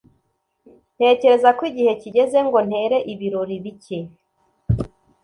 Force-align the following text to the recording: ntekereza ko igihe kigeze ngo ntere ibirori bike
ntekereza 0.95 1.49
ko 1.57 1.61
igihe 1.71 1.91
kigeze 2.01 2.37
ngo 2.47 2.59
ntere 2.67 2.97
ibirori 3.13 3.55
bike 3.63 3.99